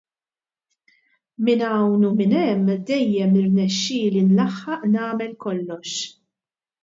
[1.43, 5.93] Minn hawn u minn hemm dejjem irnexxieli nlaħħaq nagħmel kollox.